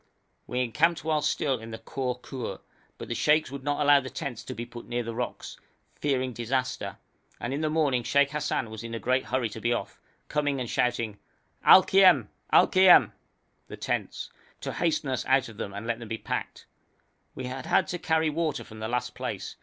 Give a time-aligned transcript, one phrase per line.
[0.47, 2.59] We encamped while still in the Khor Khur,
[2.97, 5.57] but the sheikhs would not allow the tents to be put near the rocks,
[5.93, 6.97] fearing disaster,
[7.39, 10.59] and in the morning Sheikh Hassan was in a great hurry to be off, coming
[10.59, 11.19] and shouting
[11.63, 12.29] 'Al khiem!
[12.51, 13.11] Al khiem!'
[13.67, 16.65] ('the tents!') to hasten us out of them and let them be packed.
[17.35, 19.55] We had had to carry water from the last place.